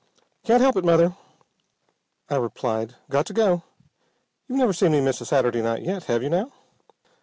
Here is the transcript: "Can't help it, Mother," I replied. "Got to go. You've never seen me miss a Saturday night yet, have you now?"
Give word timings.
"Can't 0.43 0.61
help 0.63 0.77
it, 0.77 0.83
Mother," 0.83 1.15
I 2.27 2.35
replied. 2.37 2.95
"Got 3.11 3.27
to 3.27 3.33
go. 3.33 3.61
You've 4.47 4.57
never 4.57 4.73
seen 4.73 4.93
me 4.93 4.99
miss 4.99 5.21
a 5.21 5.27
Saturday 5.27 5.61
night 5.61 5.83
yet, 5.83 6.05
have 6.05 6.23
you 6.23 6.29
now?" 6.31 6.51